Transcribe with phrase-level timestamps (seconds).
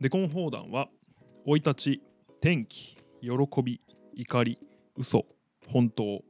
[0.00, 0.88] デコン放談は
[1.44, 2.02] 生い立ち
[2.40, 3.30] 天気喜
[3.62, 3.82] び
[4.14, 4.58] 怒り
[4.96, 5.26] 嘘
[5.70, 6.22] 本当。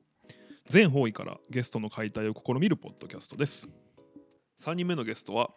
[0.66, 3.68] 全方位からゲストの解体を試みるポッドキャストです。
[4.60, 5.50] 3人目のゲストは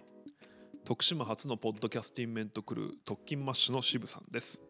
[0.85, 4.61] 徳島初の podcastainment crew TOCINMASH の SHIBU さんです。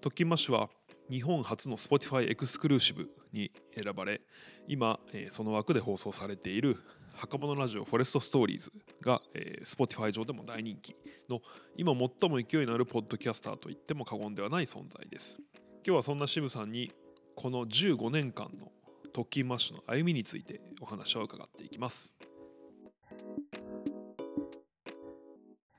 [0.00, 0.70] TOCINMASH は
[1.08, 4.20] 日本初の Spotify exclusive に選ばれ
[4.66, 6.76] 今、えその枠で放送されている
[7.14, 10.94] 墓場のラジオフォレストストーリーズが、えー Spotify 上でも大人気
[11.28, 11.40] の
[11.76, 15.38] 今最も勢いのあるポッドキャスターと言っても過言ではない存在です。
[15.86, 16.92] 今日はそんな渋さんに
[17.34, 18.70] この15年間の
[19.12, 22.14] 特勤マッシュの歩みについてお話を伺っていきます。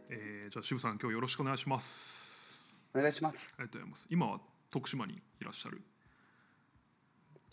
[0.09, 2.65] えーじゃあ渋さん今日よろしくお願いします。
[2.95, 3.53] お願いします。
[3.57, 4.39] ありがとうございます今は
[4.71, 5.81] 徳島にいらっしゃる？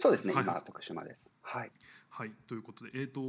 [0.00, 0.44] そうですね、はい。
[0.44, 1.31] 今徳島です。
[1.42, 1.70] はい。
[2.08, 3.20] はいということでえっ、と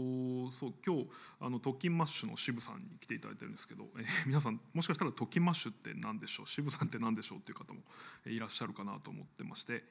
[0.52, 1.08] そう今日
[1.40, 6.48] あの TOCINMASH の SHIBU さんに来ていただいてるんですけど、えー 皆さんもしかしたら TOCINMASH って何でしょう？
[6.48, 7.82] SHIBU さんって何でしょうっていう方も
[8.26, 9.84] えーいらっしゃるかなと思ってまして、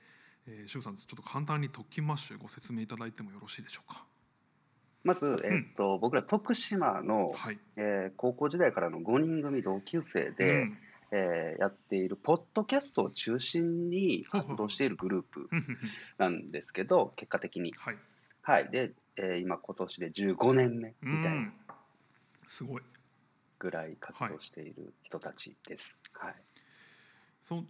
[0.46, 4.04] えー SHIBU さんちょっと簡単に TOCINMASH ご説明いただいてもよろしいでしょうか？
[5.04, 7.58] まず、えっと、僕ら徳島の、はい。
[7.76, 10.78] えー高校時代からの5人組同級生で、うん。
[11.12, 15.48] えーやっているポッドキャストを中心に活動しているグループ
[16.18, 17.72] なんですけど、結果的に。
[17.76, 17.96] はい
[18.42, 18.70] はい。
[18.70, 21.54] で、えー今今年で15年目うみたいなん。
[22.46, 22.82] すごい。
[23.58, 25.96] ぐらい活動している人たちです。
[26.14, 26.34] はい。
[27.44, 27.64] その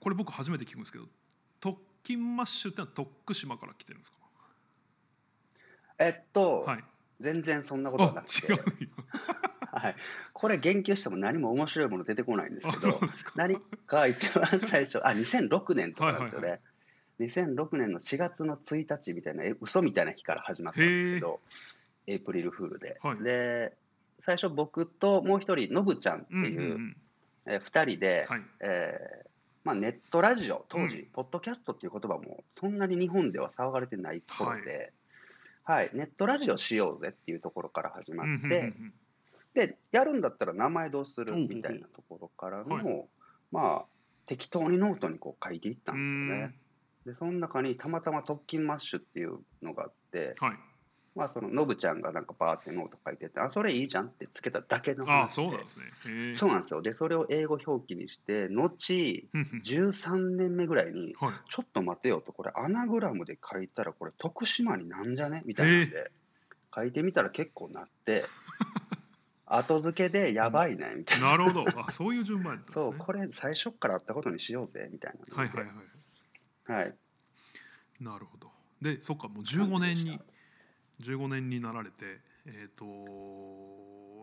[0.00, 1.06] これ僕初めて聞くんですけど
[1.60, 4.16] 特勤マッシュってのは徳島から来てるんですか？
[5.98, 6.84] えっと、はい。
[7.20, 8.52] 全然そんなことはなあくて。
[8.52, 8.58] 違う、
[9.70, 9.96] はい、
[10.32, 12.98] これ言及しても何も面白いもの出てこないんですあけど
[13.36, 13.56] 何
[13.86, 16.62] か一番最初、あ、2006年とかなんですよはいはね。
[17.20, 21.40] 2006年の4月の1日みたいな、え嘘みたいな日から始まったんですけど、
[22.06, 22.98] エイプリルフールで。
[23.02, 23.22] はい。
[23.22, 23.76] で、
[24.24, 26.96] 最初僕ともう一人、のぶちゃんってうんうんいうう、ん。
[27.46, 28.42] え2人で、はい。
[28.60, 29.32] えー
[29.64, 31.06] まあ、ネットラジオ、当時、うん。
[31.12, 34.92] ポッドキャストっていう言葉もそんなに日本では騒がれてないところで、
[35.64, 38.92] はいネットラジオしようぜっていうところから始まうんうんって、うんうん。
[39.54, 43.04] でやるんだったら名前どうするみたいなところからの、はい。
[43.52, 43.84] まあ
[44.26, 46.54] 適当にノートにこう書いていったんですようね。
[47.06, 50.58] でその中にたまたま TOCINMASH っていうのがあって、はい。
[51.14, 55.84] まあ、そのノブちゃんがなんかバーってノート書いててあそれいいじゃんってつけただけのあそうなんですね。
[56.36, 56.80] そうなんですよ。
[56.80, 58.72] でそれを英語表記にして後
[59.34, 59.60] うんうん。
[59.62, 61.34] 13年目ぐらいにはい。
[61.50, 65.42] ちょっと待てよとこれアナグラムで書いたらこれ徳島になんじゃね？
[65.44, 66.10] みたいなんで
[66.74, 68.24] 書いてみたら結構なって
[69.44, 71.32] 後付けでやばいねみたいな。
[71.32, 71.66] なるほど。
[71.78, 72.84] あそういう順番やったんですね。
[72.84, 75.36] そうこれ最初からあったことにしようぜみたいな。
[75.36, 75.74] はいはいはい
[76.72, 76.94] はい。
[78.00, 78.50] なるほど。
[78.80, 80.18] でそっかもう15年に
[81.00, 82.84] 15年になられてえっ、と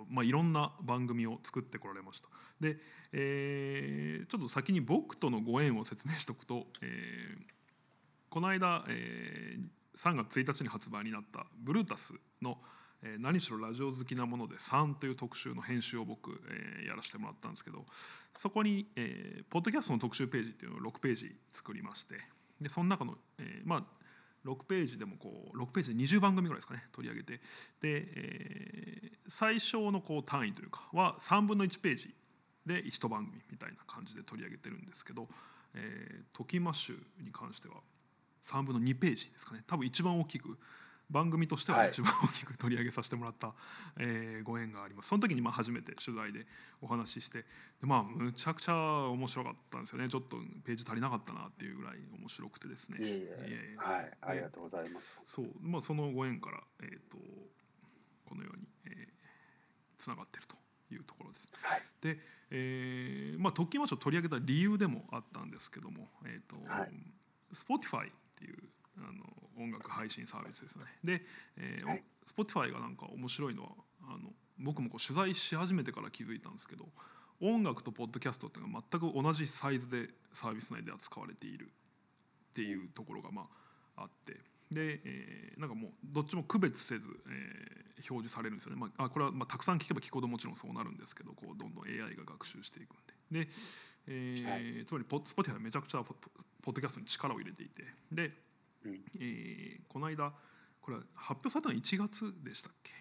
[0.09, 2.29] まあいろんな番組を作ってこられました。
[2.59, 2.77] で、
[3.13, 7.41] えーちょっと先に僕とのご縁を説明しておくと、えー
[8.29, 12.61] この間、えー3月1日に発売になった BRUTUS の
[13.01, 17.85] 「えー何しろラジオ好きなもので3」という特集の編集を僕、えーやらせてもらったんですけど
[18.35, 22.15] そこに、えーポッドキャストの特集ページっていうのを6ページ作りまして
[22.61, 23.83] でその中の、えーまあ
[24.45, 27.33] 6ページでもこう6ページで20番組ぐらいですかね取り上げて。
[27.33, 27.41] で、
[27.83, 32.15] えー最小のこう単位というかは3分の1ページ
[32.65, 35.27] で1番組みたいな感じで取り上げてるんですけど
[35.75, 37.75] 「えー、 TOCINMASH」に関しては
[38.43, 39.63] 3分の2ページですかね。
[39.67, 40.57] 多分一番大きく
[41.09, 41.89] 番組としてははい。
[41.89, 43.53] 一番大きく取り上げさせてもらった、
[43.99, 45.09] えーご縁があります。
[45.09, 46.45] その時にまあ初めて取材で
[46.81, 47.45] お話ししてで
[47.83, 48.75] まあむちゃくちゃ
[49.09, 50.09] 面白かったんですよね。
[50.09, 52.97] ちょっとページ足りなかったなっていうぐらい面白くてですね。
[52.99, 53.15] いえいえ。
[53.15, 53.27] いえい。
[53.73, 55.21] えはいありがとうございます。
[55.27, 55.47] そう。
[55.61, 57.17] まあそのご縁から、えー、と
[58.27, 58.65] このように
[59.97, 60.55] つな、がっていると
[60.93, 61.47] いうところです。
[61.61, 61.81] はい。
[62.01, 62.19] で、
[62.51, 66.91] えーまあ、特勤マッシュを取り上げた理由でもあったんですけども、えーとはい。
[67.53, 68.57] Spotify っていう
[68.99, 70.87] あの音楽配信サービスですよね。
[71.03, 71.25] で、
[71.57, 72.03] えーはい。
[72.35, 73.69] Spotify がなんか面白いのは
[74.03, 76.85] あの僕もこう取材し始めてから気づいたんですけど
[77.41, 81.71] 音楽とポッドキャストっていうのが全く同じサイズでサービス内で扱われている
[82.51, 83.47] っていうところがま
[83.95, 84.33] ああって。
[84.71, 92.95] で、えーなんかもうどっちも区別せず、えー表示されるんですよね、まあ、あこれはまあたくさん聞けば聞くほどもちろんそうなるんですけどこうどんどん AI が学習していくん
[93.31, 93.43] で。
[93.45, 93.49] で、
[94.07, 97.83] えーはつまりポ Spotify はめちゃくちゃポッドキャストに力を入れていて。
[98.11, 98.31] で、
[98.85, 99.03] うん。
[99.19, 100.33] えーこの間
[100.81, 102.91] これは発表されたのは1月でしたっけ？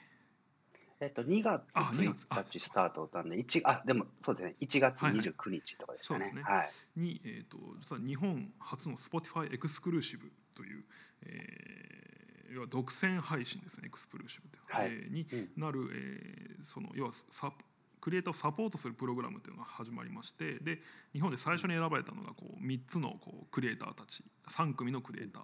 [1.00, 2.26] えっと2月あ2月。
[2.28, 4.56] あ1日スタートだったんで1あでもそうですね。
[4.60, 6.24] 1月はいはい29日とかでしたね。
[6.24, 6.42] そうですね。
[6.42, 10.84] はいに、えー、と実は日本初の Spotify エクスクルーシブという、
[11.22, 12.18] えー
[12.50, 14.88] 要は独占配信ですねエクスクルーシブはい。
[14.90, 15.52] えーにうん。
[15.60, 17.52] なる、えーその要はサ
[18.08, 20.80] ククリエイターをサポートするプログラムっていうのが始まりましてで
[21.12, 24.22] 日本で最初に選ばれたのがこう3つのこうクリエイターたち。
[24.48, 25.42] 3組のクリエイター。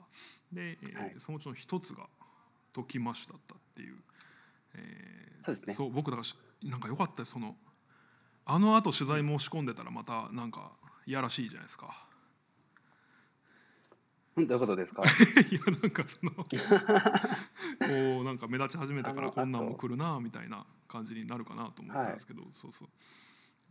[0.52, 1.14] で、えーはい。
[1.18, 2.06] そのうちの1つが
[2.72, 3.96] トキマッシュだったっていう、
[4.74, 5.74] えーそうですね。
[5.74, 7.54] そう僕だからしなんか良かったその
[8.46, 10.72] あのあと取材申し込んでたらまたなんか
[11.06, 12.06] いやらしいじゃないですか。
[14.36, 15.02] うんどういうことですか？
[15.04, 16.44] いやなんかそのこ
[18.22, 22.88] うなんか目立ち始めたからこんなんも来るなみたいな感じになるかなと思ったんですけど、そうそう。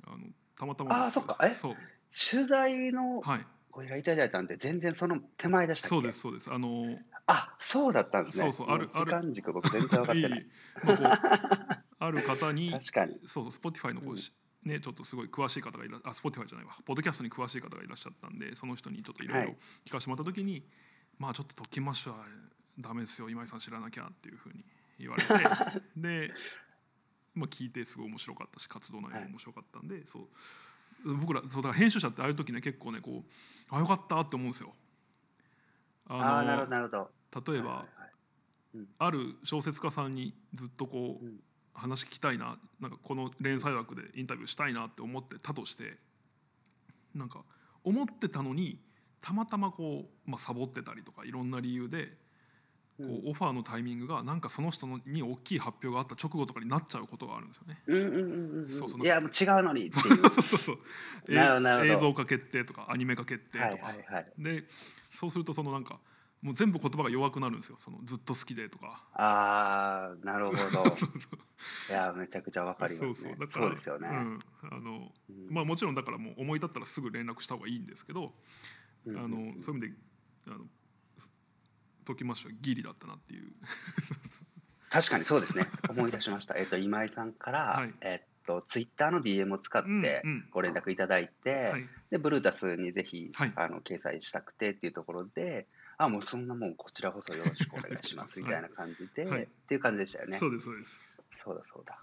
[0.05, 0.17] あの
[0.55, 1.37] たまたまあそっか。
[1.43, 1.49] え？
[1.55, 1.75] そう。
[2.11, 3.47] 取材のはい。
[3.71, 6.53] ご依頼いただいたんで全然その手前でしたそうですそうです。
[6.53, 8.43] あのあそうだったんですね。
[8.43, 10.19] そうそうあるも時間軸僕全然分かっい。
[10.19, 10.45] いてない。
[10.83, 11.07] まあこう
[12.05, 13.19] ある方に確かに。
[13.25, 14.31] そうそう Spotify のこうし、
[14.63, 16.73] ねちょっとすごい詳しい方がいらあ Spotify じゃないわ。
[16.85, 19.57] ポッドキャストに詳しい方がいらっしゃったんでその人にちょっといろいろはい。
[19.85, 20.63] 聞かせてもらった時に、
[21.17, 22.23] まあちょっと「ときましは
[22.77, 23.29] ダメですよ。
[23.29, 24.63] 今井さん知らなきゃ」っていうふうに
[24.99, 25.33] 言われて。
[25.97, 26.31] で、
[27.35, 30.27] まあ、聞いてすごい面白かったし活動内容も面白かったんで、そう。
[31.17, 34.71] 僕らそうだから編集者ってああいう時ね結構ねこうあよかったって思うんですよ。
[36.07, 37.51] ああなるほどなるほど。
[37.51, 38.87] 例えば、はいはいはい。
[38.99, 41.39] ある小説家さんにずっとこう、うん。
[41.75, 45.97] 話聞きたいななんかこの連載枠でインタビューしたいなって思ってたとして
[47.15, 47.43] なんか
[47.83, 48.79] 思ってたのに
[49.21, 52.09] たまたまこう、まあ、サボってたりとかいろんな理由で
[52.97, 57.81] こう、オファーのタイミングがなんかその人のに大きい発表があった直後とかになっちゃうことがあるんですよね。
[57.87, 60.15] うんうんうんうんそうそういやもう違うのにっていう。
[60.29, 60.77] そうそうそう。
[61.27, 64.65] 映像化決定とかアニメ化決定はいとか、はいはいで
[65.11, 65.99] そうするとそのなんか
[66.43, 67.77] もう全部言葉が弱くなるんですよ。
[67.79, 69.01] そのずっと好きでとか。
[69.13, 70.83] ああなるほど。
[71.89, 73.13] いやめちゃくちゃわかりますね。
[73.15, 73.39] そうそう。
[73.39, 75.53] だからですよね、うん、あのうん。
[75.53, 78.33] まあもちろんだからもう思い立ったらすぐ連絡した方がいいんですけど、
[79.05, 79.17] うん。
[79.17, 79.93] あのそういう意味で
[80.47, 80.65] あの
[82.03, 83.51] ときましてはギリだったなっていう。
[84.89, 85.63] 確かにそうですね。
[85.89, 86.55] 思い出しました。
[86.55, 87.93] えっと今井さんから、はい。
[88.01, 90.47] えっとツイッターの DM を使ってうんうん。
[90.51, 91.81] ご連絡いただいて、はい。
[92.11, 93.53] でブルータスにぜひ、はい。
[93.55, 95.67] あの掲載したくてっていうところで
[95.97, 99.43] あもうそんなもんこちらこそよろしくお願いしますみたいな感じで、はい。
[99.43, 100.37] っていう感じでしたよね。
[100.37, 101.15] そうですそうです。
[101.43, 101.97] そうだそうだ。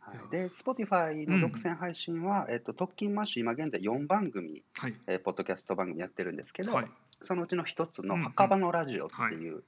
[0.00, 0.30] はい。
[0.30, 4.94] で、Spotify の独占配信は、えっと、 TOCINMASH、今現在4番組、はい。
[5.06, 6.90] えーポッドキャスト番組やってるんですけど、はい
[7.22, 9.62] そのうちの一つのうんうん墓場のラジオっていう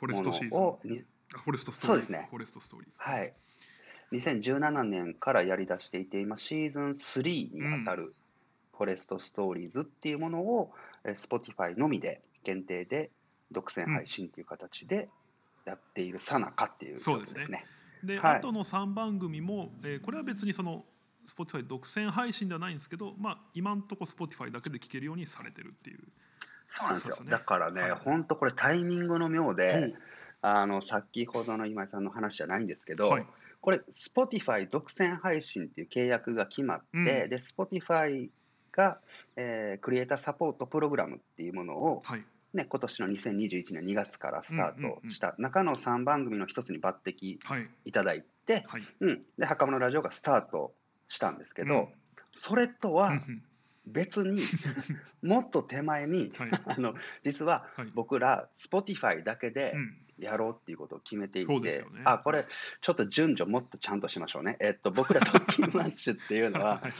[0.00, 0.58] ものトシーズン。
[0.58, 1.04] を、に
[1.34, 2.26] あフォレストストーリーそうですね。
[2.30, 3.32] フォレストストーリーズはい、
[4.12, 8.14] 2017年からやり出していて、今シーズン3にあたる
[8.76, 10.72] フォレストストーリーズっていうものを、
[11.04, 13.10] えー Spotify のみで限定で
[13.52, 15.08] 独占配信っていう形で
[15.64, 17.40] やっているさなかっていうそうですね。
[17.40, 17.66] 曲ですね。
[18.04, 18.38] で、はい。
[18.38, 20.84] 後の3番組も、えーこれは別にその
[21.26, 26.00] Spotify 独占配信ではないんですけど、まあ、今んとこ Spotify だけで聴けるようにされてるっていう
[26.68, 27.16] そうなんですよ。
[27.24, 27.30] ね。
[27.30, 27.92] だからね、はい。
[27.92, 29.94] 本当これタイミングの妙ほでう、
[30.42, 33.26] あの先ほどの今井さんの話じゃないんですけど、はい。
[33.60, 37.04] これ Spotify 独占配信っていう契約が決まって、うん。
[37.04, 38.28] で Spotify
[38.72, 38.98] が、
[39.36, 42.24] えークリエイターサポートプログラムっていうものを、はい。
[42.52, 47.68] ね、今年の2021年2月からスターうんうんうんトした中の3番組の一つに抜擢はい。
[47.84, 48.82] いただいて、はい。
[49.00, 50.72] うん、で袴のラジオがスタート
[51.08, 51.88] したんですけど、うん。
[52.32, 53.42] それとうんはうん
[53.86, 54.40] 別に
[55.22, 56.50] もっと手前に、はい。
[56.66, 57.90] あの実ははい。
[57.94, 59.98] 僕ら Spotify だけでうん。
[60.16, 61.84] やろうっていうことを決めていて、ね。
[62.04, 62.46] あこれ
[62.80, 64.56] ちょっと順序もっとちゃんとしましょうね。
[64.60, 66.92] えっと僕らトッキンマッシュっていうのははい。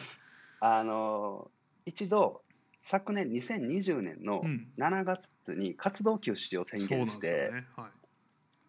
[0.60, 1.50] あの
[1.86, 2.42] 一度
[2.82, 4.68] 昨年2020年のうん。
[4.78, 7.66] 7月に活動休止を宣言して、ですよね。
[7.76, 7.90] はい。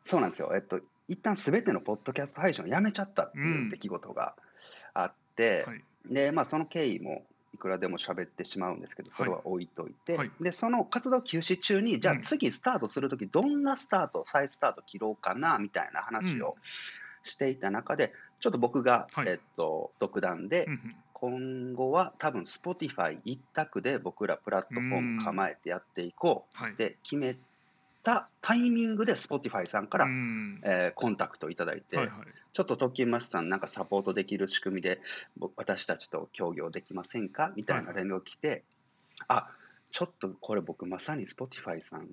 [0.05, 0.51] そうなんですよ。
[0.55, 4.35] えっと一旦すべてのポッドキャスト配信をやめちゃったっていう出来事が
[4.93, 5.83] あって、はい。
[6.05, 7.25] でまあその経緯も
[7.55, 10.31] いくらでも喋ってしまうんですけど、それは置いといて、はい。
[10.39, 12.21] でその活動休止中に、じゃあうん。
[12.21, 16.55] 次スタートするとき、どんなスタート、再スタート切ろうかなみたいな話を
[17.23, 19.29] していた中で、ちょっと僕が、はい。
[19.29, 20.95] えっと、独断で、うんうん。
[21.13, 26.57] 今後は多分 Spotify 一択で僕らプラットフォーム構えてやっていこう。
[26.57, 26.73] はい。
[26.73, 27.37] って決め
[28.05, 30.61] たタイミングで Spotify さんから、うん。
[30.63, 32.15] えーコンタクトいただいて、はいはい。
[32.53, 35.01] ちょっとトッキンマスさんなんかサポートできる仕組みで
[35.37, 37.51] 僕私たちと協業できませんか？
[37.57, 38.63] みたいな連絡が来て、
[39.27, 39.49] あ
[39.91, 42.07] ちょっとこれ僕まさに Spotify さん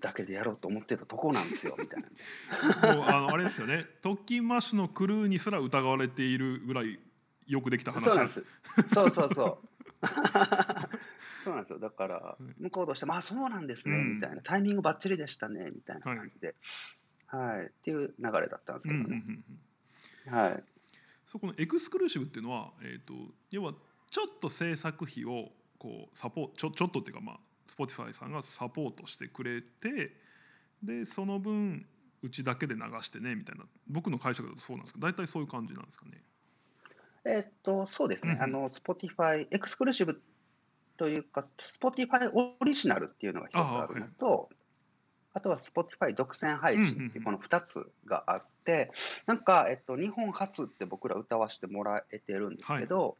[0.00, 2.94] だけでやろうと思ってたとこなんですよみたいな。
[2.94, 3.86] もうあのあれですよね。
[4.00, 6.98] 特勤マッシュのクルーにすら疑われているぐらい
[7.46, 8.44] よくできた話そうなんです。
[8.94, 9.58] そうそうそう
[11.44, 11.78] そうなんですよ。
[11.78, 14.14] だから向こうとしても「あそうなんですね」うん。
[14.16, 14.42] みたいな。
[14.42, 15.70] タイミングばっちりでしたね。
[15.70, 16.54] みたいな感じで、
[17.26, 17.66] はい。
[17.66, 19.44] っていう流れだったんですけどうんうん
[20.26, 20.38] うんん。
[20.38, 20.64] はい。
[21.26, 23.14] そこのエクスクルーシブっていうのは、えー、と
[23.50, 23.74] 要は
[24.10, 30.16] ちょっと制作費をこうサポちょちょっとっていうかまあ Spotify さんがサポートしてくれて
[30.82, 31.86] でその分
[32.22, 33.64] うちだけで流してねみたいな。
[33.88, 36.22] 僕の解釈だとそうなんですけど大体そういう感じなんですかね？
[37.24, 38.42] えっと、そうですね、うんうん。
[38.42, 40.20] あの、Spotify、エクスクルーシブ
[41.02, 44.48] というか、Spotify オリジナルっていうのが一つあるのと、
[45.34, 48.92] あとは Spotify 独占配信っていうこの2つがあって、
[49.26, 53.16] なんか、えっと、日本初って僕ら歌わせてもらえてるんですけど、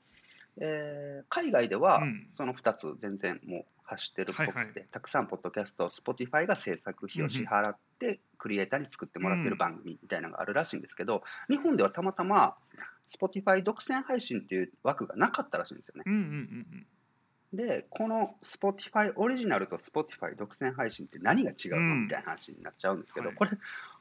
[0.61, 2.29] えー海外ではうん。
[2.37, 12.57] その2つ全然もう走ってるっぽくて、たくさんポッドキャスト、Spotify が制作費を支払って、クリエイターに作ってもらってる番組みたいなのがあるらしいんですけど、日本ではたまたま
[13.11, 16.05] Spotify 独占配信っていう枠がなかったらしいんですよね。
[17.53, 21.77] うんうんうんで、この Spotify オリジナルと Spotify 独占配信って何が違うの？
[21.77, 22.03] うん。
[22.05, 23.37] みたいな話になっちゃうんですけど、はい。
[23.37, 23.51] これ、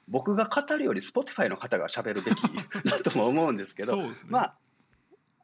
[0.08, 2.36] 僕が語るより Spotify の方が喋るべき
[2.90, 4.10] だとも思うんですけど、ね。
[4.30, 4.58] まあ、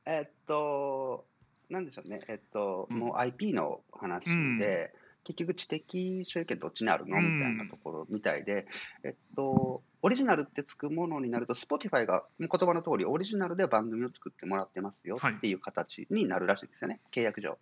[0.06, 1.26] えっと、
[1.70, 2.98] なんでしょうね、えっと、うん。
[2.98, 4.94] もう IP の話で、
[5.26, 7.18] 結局、知的所有権どっちにあるの？
[7.18, 7.40] うん。
[7.40, 8.68] みたいなところみたいで、
[9.04, 15.34] えっと、オリジナルってつくものになると、Spotify が言葉の通り、オリジナルで番組を作ってもらってますよはい。
[15.34, 17.58] っていう形になるらしいんですよね、契約上。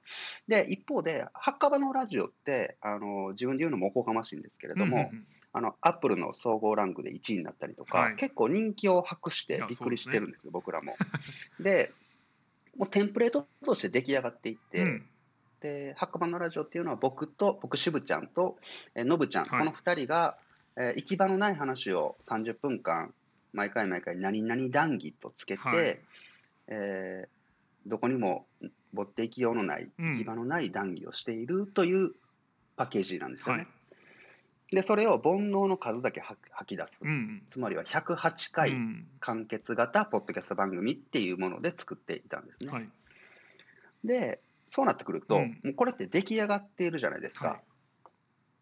[0.47, 5.11] で、一方で、ハッカバのラジオって、あの自分で言うのもおこがましいんですけれども、
[5.53, 8.15] あのアップルの総合ランクで1位になったりとか、はい。
[8.17, 10.93] 結構人気を博してびっくりしてるんですよ、僕らも。
[11.61, 11.93] で、
[12.77, 15.05] もうテンプレートとして出来上がっていって、うん。
[15.61, 18.57] で、白馬のラジオっていうのは僕と、僕、渋ちゃんと、
[18.95, 19.59] えーのぶちゃん、はい。
[19.59, 20.37] この2人が、
[20.77, 23.13] えー行き場のない話を30分間、
[23.53, 25.99] 毎回毎回、何々談義とつけて、はい
[26.67, 27.27] えー
[27.87, 28.47] どこにも
[28.93, 32.13] 持っていきようのない、うん行き場のない談義をしているという
[32.77, 33.63] パッケージなんですよね。
[33.63, 33.67] はい
[34.71, 36.99] で、それを煩悩の数だけ吐吐き出す。
[37.01, 42.71] うんうんつまりは108回うん完結型ポッドキャスト番組っていうもので作っていたんですね。
[42.71, 42.89] はい
[44.03, 44.39] で、
[44.69, 47.61] そうなってくると、うんもうこれって出来上がっているじゃないですか。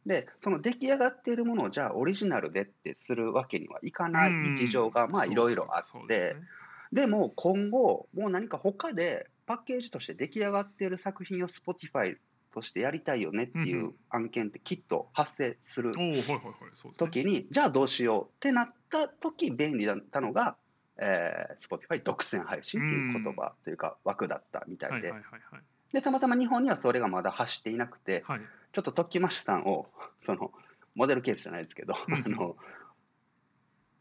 [0.05, 6.35] はいで、その出来上がっているものをじゃあオリジナルでってするわけにはいかない事情がまあいろいろあって
[6.91, 12.17] でも今後、もう何か他でパッケージとして出来上がっている作品を Spotify
[12.53, 15.93] としてやりたいよねっていう案件ってきっと発生する
[16.97, 20.55] 時に、じゃあどうしようってなった時便利だったのが、
[20.99, 25.61] えー、Spotify 独占配信という言葉というか枠だったみたいで、はいはいはいはい
[25.93, 28.41] でたまたま日本にはそれがまだ走っていなくて、はい。
[28.73, 29.87] ちょっとトッキマシさんを
[30.23, 30.51] その
[30.95, 32.13] モデルケースじゃないですけど、うん。
[32.15, 32.57] あの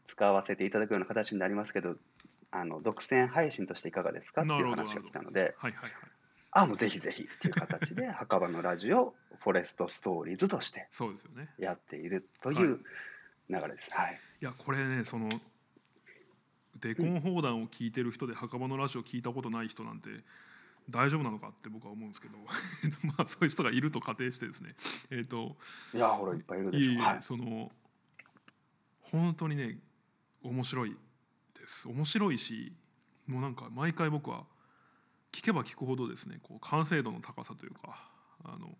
[0.07, 1.95] 使わせていただくような形になりますけど、
[2.51, 4.41] あの独占配信としていかがですか？
[4.43, 5.91] っていう話が来たので、はいはいはい。
[6.55, 11.49] あもうぜひぜひっていう形で、 墓場のラジオ、フォレストストーリーズとしてそうですよね。
[11.57, 12.57] やっているとはい。
[12.59, 12.79] いう
[13.49, 13.91] 流れです。
[13.91, 14.19] はい。
[14.41, 15.29] いやこれねその
[16.75, 20.09] デコン砲弾を聞いてる人で墓場のラジオ聞いたことない人なんて
[20.89, 22.37] 大丈夫なのかって僕は思うんですけど。
[23.07, 24.75] まあそういう人がいると仮定してですね。
[25.09, 25.57] えっ、と
[25.93, 26.83] いやほらいっぱいいるでしょ。
[26.83, 27.71] いえいえ、はいその
[29.01, 29.79] 本当にね
[30.41, 30.97] 面白い
[31.53, 31.87] です。
[31.87, 32.73] 面白いし
[33.27, 34.45] もうなんか毎回僕は
[35.31, 38.09] 聞けば聞くほどですねこう完成度の高さというか
[38.43, 38.77] あの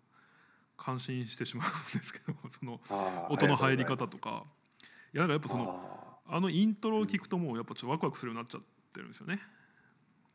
[0.76, 2.80] 感心してしまうんですけど その
[3.30, 4.44] 音の入りあ方とか
[5.12, 9.34] いやなんかやっぱそのああのイントロを聞くともうやっぱちょっとワクワクするようになっちゃってるんですよね。
[9.34, 9.53] ー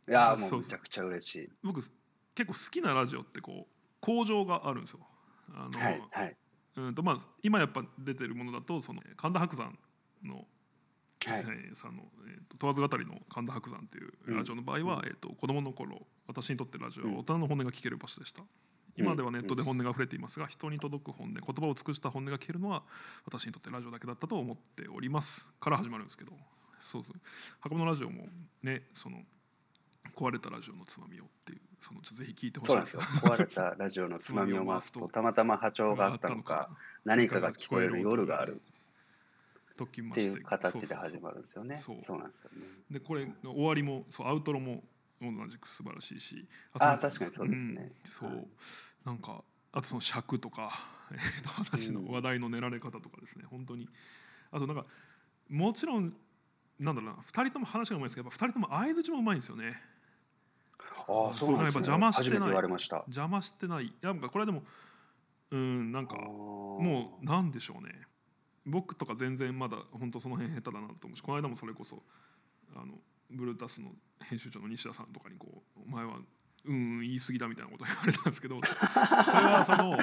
[0.10, 0.62] いやーもそうう。
[0.62, 1.50] めちゃくちゃ嬉しい。
[1.64, 1.92] 僕結
[2.36, 5.00] 構好きなラジオってこう向上があるんですよ。
[5.54, 6.36] あの、はいはい。
[6.78, 9.78] うんとまあ、今やっぱ出てるものだとその神田伯山
[10.24, 10.46] の、はい。
[11.26, 18.44] えーさんの、えーと問わず語りの神田伯山っていうラジオの場合は、えー、と子供の頃私にとってラジオは大人の本音が聞ける場所でした、
[18.96, 22.84] 今ではネットで本音が溢れていますが人に届く本音言葉を尽くした本音が聞けるのは
[23.26, 25.52] 私にとってラジオだけだったと思っております。
[25.60, 26.32] から始まるんですけど。
[26.80, 27.20] そうそう。
[27.60, 28.28] 箱のラジオも
[28.64, 29.18] ねその
[30.16, 33.32] 壊れたラジオのつまみをっていうそのぜひ聞いてほしいでそうなんですすよ。
[33.32, 36.70] 壊れたラジオのつまみを回すと、たまたま波長があったのか、
[37.06, 38.62] 何かが聞こえる夜がある。
[39.82, 41.78] っていう形で始まるんですよね。
[41.78, 41.96] そう。
[41.96, 42.68] なんですよね。
[42.92, 44.84] でこれの終わりもそうアウトロも
[45.22, 47.82] 同じく素晴らしいしとあー確かにそうですね。
[47.82, 48.48] んそう、はい
[49.06, 50.72] なんかあとその尺とか、
[51.12, 53.46] えーと話のうん話題の練られ方とかですね。
[53.46, 53.88] 本当に。
[54.52, 54.86] あとなんか
[55.48, 56.14] もちろん
[56.80, 59.82] なんだろうな2人とも話がうまいですけどやっぱ2人とも相づちもうまいんですよね
[61.10, 61.84] ああ、そうなんですね。
[61.86, 62.50] そうやっぱ邪魔してない。
[62.50, 64.64] 邪魔してないなんかこれはでも
[65.52, 67.92] うんなんかももうなんでしょうね
[68.66, 72.04] 僕とか全然まだ本当その辺下手だなと思うしこの間もそれこそ
[72.76, 72.94] あの
[73.32, 73.90] ブルータスの
[74.22, 76.18] 編集長の西田さんとかにこう「お前は
[76.66, 78.74] うんうん言い過ぎだ」みたいなこと言われたんですけど それ
[79.48, 79.98] はその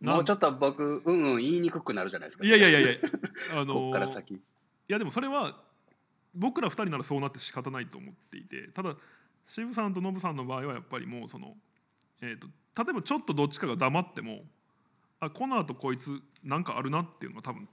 [0.00, 2.44] なもうちょっと僕、うんうん言いにくくなるじゃないですか。
[2.44, 2.98] いやいやいやいや
[3.54, 4.34] あのこっから先。
[4.34, 4.40] い
[4.88, 5.62] やでもそれは
[6.34, 8.96] 僕ら2人ならそうなって仕方ないと思っていてただ
[9.50, 11.54] 渋さんとノブさんの場合はやっぱりもうその、
[12.22, 12.46] えー、と
[12.84, 14.42] 例えばちょっとどっちかが黙っても
[15.18, 17.68] あこのあとこいつなんかあるなっていうのが多分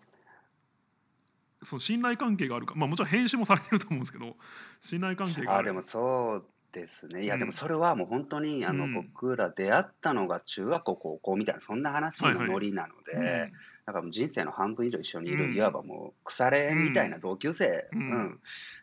[1.61, 4.35] その信頼関係があるかまあもちろん編集もされてると思うんですけど
[4.81, 5.51] 信頼関係がある。
[5.51, 7.23] ああ、でもそうですね。
[7.23, 7.39] いや、うん。
[7.39, 8.93] でもそれはもう本当に、あの、うん。
[8.93, 13.53] 僕ら出会ったのが中学校、高校みたいな、そんな話のノリなので、うん
[13.87, 15.55] だからもう人生の半分以上一緒にいる、うん。
[15.55, 18.01] いわばもう腐れみたいな同級生、ううん。
[18.01, 18.39] ん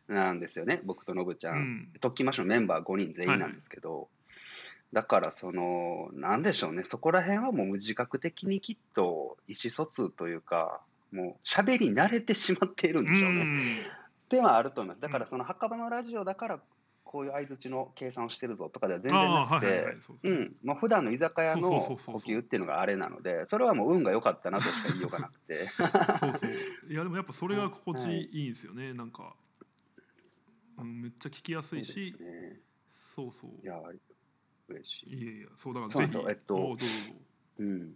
[0.08, 1.50] なんですよね、僕とノブちゃ。
[1.50, 1.58] うん。
[1.58, 4.08] ん特訓マッシュのメンバー5人全員なんですけど、
[4.94, 10.80] だからその、なんでしょうね、そこら辺はもう無自覚的にきっと意思疎通というか、
[11.12, 13.40] もう喋り慣れてしまっているんでしょうね。
[13.40, 13.54] うん。
[14.30, 15.02] ではあると思います。
[15.02, 16.60] だからその墓場のラジオだから、
[17.04, 25.64] こういう相づちの計算をしてるぞとかでは全然なくて普段の居酒屋の呼吸っていうのがあれなので、それはもう運が良かったなとしか言いようがなくて。
[25.64, 26.46] そうそ
[26.88, 26.92] う。
[26.92, 28.46] いやでもやっぱそれが心地い。
[28.46, 29.36] いんですよね、なんか、
[30.78, 32.16] うん、めっちゃ聞きやすいし。
[32.18, 32.60] ね。
[32.90, 33.50] そうそう。
[33.62, 33.80] いや、
[34.68, 35.14] 嬉しい。
[35.14, 36.24] いやいやそうだからぜひ。
[36.28, 36.76] えっとおう
[37.58, 37.90] うん。
[37.90, 37.94] い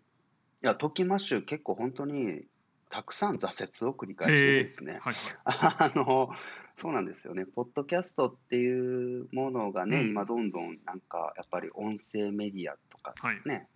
[0.61, 2.45] や、トキマッシュ結構本当に
[2.90, 3.47] たくさん挫
[3.85, 4.99] 折を繰り返してですね。
[5.00, 5.14] はい
[5.45, 5.95] はい。
[5.95, 6.30] あの、
[6.76, 7.45] そうなんですよね。
[7.45, 10.11] ポッドキャストっていうものがね、うん。
[10.11, 13.40] 今どんどんなんかやっぱり音声メディアとかはい。
[13.45, 13.68] ね、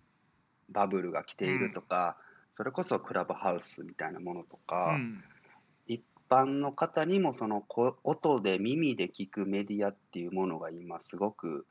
[0.69, 2.17] バブルが来ているとか、
[2.57, 5.23] それこそクラブハウスみたいなものとか、うん。
[5.87, 11.67] 一般の方にもそのこ音で耳で聞くメディアっていうものが今すごく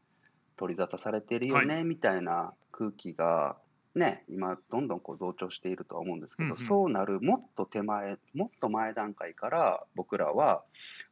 [0.57, 3.57] 取り沙汰されてるよね、みたいな空気が
[3.95, 6.59] ね今どんどんこう増長しているとは思うんですけど、うんうん。
[6.59, 10.63] そうなるもっと手前もっと前段階から僕らは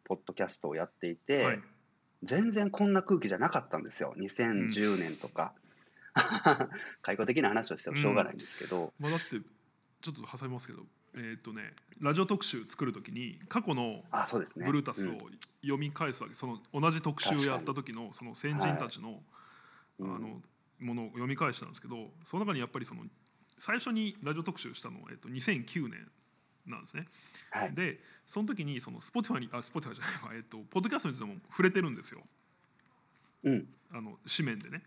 [0.04, 1.60] ポッドキャストをやっていて、はい。
[2.22, 4.14] 全然こんな空気じゃなかったんですよ。
[4.18, 5.54] 2010年とか。
[7.02, 9.40] 開口的な話をしてもしょうがないんですけど、まあ、だって
[10.00, 10.82] ちょっと挟みますけど
[11.14, 14.02] えっ、とねラジオ特集作るときに過去の
[14.56, 15.18] ブルータスをうん。
[15.62, 19.22] 読み返すわけ、その同じ特集をやった時のその先人たちの,、
[19.98, 20.42] うんあの
[20.80, 23.02] ものを読み返したんですけどその中にやっぱりその
[23.58, 26.08] 最初にラジオ特集したのは、えっと2009年
[26.66, 27.06] なんですね。
[27.50, 32.20] はい、でその時にその Spotify にあ Spotify じゃないわ、えっと、ポッドキャストについても触れてるんですよ
[33.44, 34.82] うんあの紙面でね。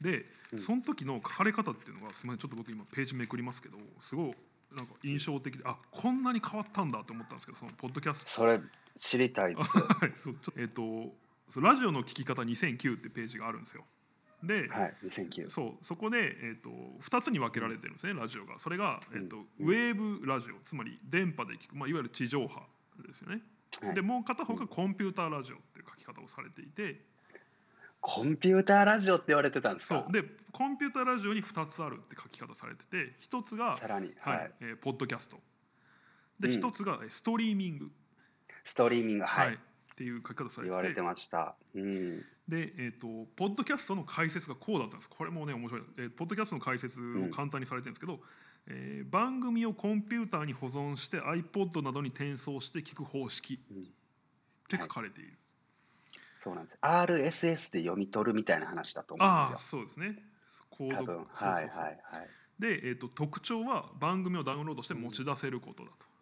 [0.00, 4.34] で、うんその時の書かれ方っていうのがすみませんちょっと僕今ページめくりますけどすごい
[4.76, 8.60] なんか印象的であこんなに変わったんだと思ったんですけどそのポッドキャストそれ
[8.96, 9.70] 知りたいです。
[9.78, 11.12] はいそうえっ、と
[11.60, 13.84] ラジオの聞き方2009ってページがあるんですよ。
[14.46, 15.50] で、はい、2009。
[15.50, 18.58] そうそこで、えー、と2つに分けられてるんですねラジオが。
[18.58, 22.60] それが、えーとうんウェーブラジオつまり電波で聞く、まあ、いわゆる地上波
[23.06, 23.40] ですよね、
[23.80, 23.94] はい。
[23.94, 27.00] でもう片方がコンピューターラジオっていう書き方をされていて。
[28.06, 30.02] コンピューターラジオって言われてたんですか？
[30.04, 30.12] そう。
[30.12, 34.46] でコンピューターラジオに2つあるって書き方されてて1つが、さらに、ははい。
[34.46, 35.40] い、えーポッドキャスト。
[36.38, 36.54] でうん。
[36.54, 37.90] 1つがえーストリーミング、
[38.64, 39.58] ストリーミング、はい、っ
[39.96, 40.70] ていう書き方されてて。
[40.70, 41.56] 言われてました。
[41.74, 45.08] うん、で、えー、とポッドキャストの解説がこうだったんです。
[45.08, 48.20] これもね面白い、えーポッドキャストの解説を簡単にされてるんですけど、
[48.66, 53.82] えー番組をコンピューターに保存して iPod などに転送して聞く方式うん。
[53.82, 53.86] っ
[54.66, 55.38] て書かれている、
[56.42, 56.78] そうなんです。
[56.80, 59.82] RSS で読み取るみたいな話だと思うんああですよ。
[59.82, 60.18] そうですね。
[60.70, 61.26] コード。
[61.32, 61.98] はい、はい、はい。
[62.58, 66.13] で、えー、と特徴は番組をダウンロードして持ち出せることだと、うん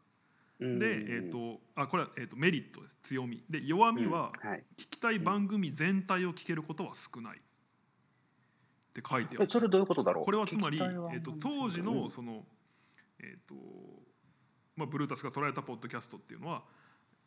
[0.78, 2.96] で、えー、とあこれは、えー、とメリットです。
[3.02, 3.42] 強み。
[3.50, 4.50] で弱みは、うん。
[4.50, 4.64] はい。
[4.76, 7.38] 聞きたい番組全体を聞けることは少ない。
[7.38, 7.40] っ
[8.94, 10.24] て書いてあるえそれどういうことだろう？
[10.24, 11.86] これはつまり、えー、と当時うん。
[11.86, 12.44] のその、
[13.20, 13.54] えーと
[14.76, 16.62] まあ、ブルータスが捉えたポッドキャストっていうのは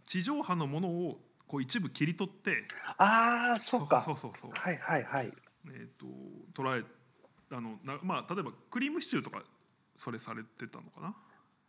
[0.04, 2.63] 地上波のものをこう一部切り取って
[2.98, 4.00] ああ、そうか。
[4.00, 5.32] そうそうそうはい、はい、はい。
[5.67, 6.06] えー、と
[6.62, 6.84] 捉え
[7.52, 9.43] あのなまあ例えばクリームシチューとか
[9.98, 11.15] それされてたのかな？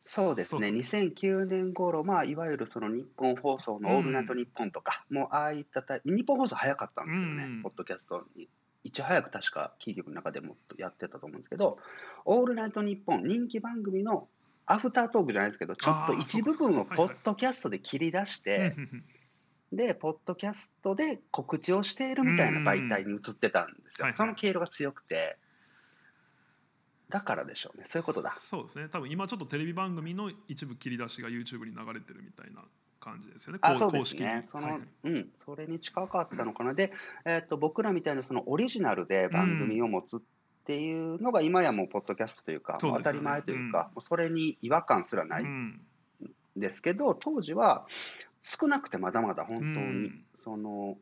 [0.08, 7.62] そうですね、そう2009年頃、まあ、いわゆるその日本放送の「オールナイトニッポン」とか、もうああいったタイ日本放送早かったんですよね、うん。
[7.62, 8.48] ポッドキャストに。
[8.84, 11.80] いち早く確かキー局の中でもやってたと思うんですけど、
[12.24, 14.28] オールナイトニッポン、人気番組の
[14.64, 18.76] アフタートークじゃないですけど、ちょっと一部分をポッドキャストで切り出して、
[19.72, 24.12] で、ポッドキャストで告知をしているみたいな媒体に移ってたんですよ。
[24.14, 25.36] その経路が強くて、
[27.08, 28.32] だからでしょうね、そういうことだ。
[28.36, 28.88] そうですね。
[28.88, 32.64] 多分今ちょっとテレビ番組の一部切り出しが YouTube に流れてるみたいな
[33.00, 33.58] 感じですよね。
[33.62, 34.26] あこそうです公式に。
[34.26, 34.82] ねその、はいはい。
[35.04, 36.74] うん、それに近かったのかな。
[36.74, 36.92] で、
[37.24, 40.20] えっと僕らみたいなそのオリジナルで番組を持つっ
[40.66, 43.20] ていうのが今やもうポッドキャストというか、そうですよね。
[43.20, 45.80] もう当たり前というか、もうそれに違和感すらないうんん。
[46.56, 47.86] ですけど、当時は
[48.42, 50.24] 少なくてまだまだ本当に、うん。
[50.42, 50.96] その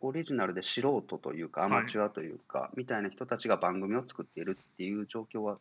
[0.00, 1.70] オリジナルで素人というか、はい。
[1.70, 5.58] アマチュアというか、みたいな人たちが番組を作っているっていう状況は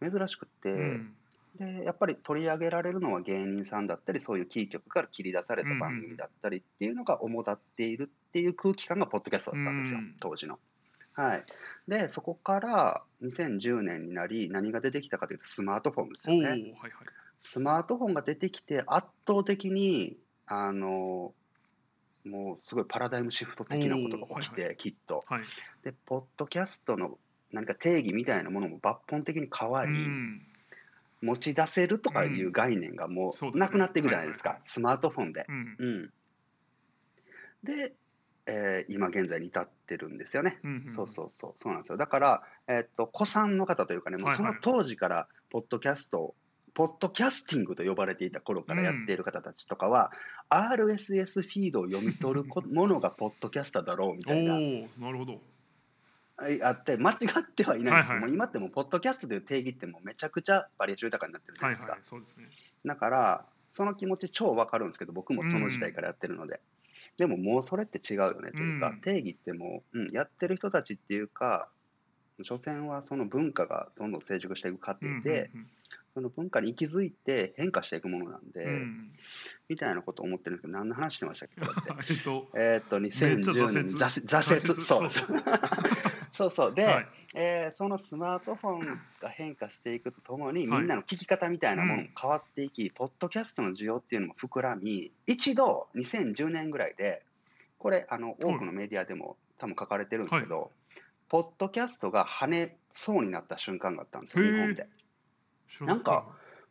[0.00, 1.14] 珍しくて、うん。
[1.58, 10.16] でやっぱり取り上げられるのは芸人さんだったりそういうキー局から切り出された番組だったりっていうのが主だっているっていう空気感がポッドキャストだったんですよ、うん。
[10.20, 10.58] 当時の。
[11.14, 11.44] はい、
[11.88, 16.46] でそこから2010年になり何が出てきたかというとスマートフォンですよね。
[16.46, 16.72] はいはい。
[17.42, 21.32] スマートフォンが出てきて圧倒的にあの
[22.26, 24.76] もうすごいパラダイムシフト的なことが起きて、おーはい。
[24.76, 25.24] きっと。
[25.28, 25.42] はい。
[25.84, 27.18] で、ポッドキャストの
[27.52, 30.42] 何か定義みたいなものも抜本的に変わうり、ん。
[31.22, 35.46] 持ち出せるとかいう概念がもそうなくなっていくじゃないですか、はいはいはスマートフォンで。
[35.48, 35.76] うん。
[35.78, 36.10] うん、
[37.64, 37.94] で、
[38.46, 40.60] えー今現在に至ってるんですよね。
[40.62, 41.96] うんうんそうそうそう、そうなんですよ。
[41.96, 44.54] だから、えっと、古参の方というかね、もうはいはい。
[44.60, 46.34] その当時から、ポッドキャストを、
[46.76, 50.12] ポッドキャスティングと呼ばれていた頃からやっている方たちとかは、
[50.50, 54.54] RSS フィードを読み取るこものがポッドキャスターだろうみおたいな、
[55.00, 55.40] おなるほど。
[56.36, 57.94] はいあって、間違ってはいない。
[57.94, 58.20] んですけど、はい。
[58.24, 61.92] はい今ってもう、ポッドキャストという定義ってもうめちゃくちゃバリエーション豊かになってるじゃはないいですか。
[61.92, 62.50] はいそうですね。
[62.84, 66.60] だから、その気持ち超わかるんですけど、僕もその時代からやってるので。
[67.16, 69.00] でももうそれって違うよねというか、うん。
[69.00, 71.70] 定義ってもう、うん、やってる人たちっていうか、
[72.42, 75.66] 所詮はその文化がどんどん成熟していく過程で、うん
[76.16, 78.70] その文化に息づいて変化していくものなんで、うん。
[78.70, 79.10] うん
[79.68, 81.60] みたいなことを思ってるんですけど、何の話してましたっけ？
[81.66, 85.10] えっとえーっと、2010年、挫挫折、 そう
[86.32, 86.74] そうそう。
[86.74, 87.08] で、はい。
[87.34, 90.80] えーそのスマートフォンが変化していくとともに、はい。
[90.82, 97.24] みんなの聞き方みたいなものも変わっていき、ポッドキャストの需要っていうのも膨らみ、一度、2010年ぐらいで、
[97.78, 100.70] これ、あの多くのメディアでも多分書かれてるんですけど、
[101.28, 104.86] ポッドキャストが跳ねそうになった瞬間があったんですよ、日本で。
[105.80, 106.26] なんか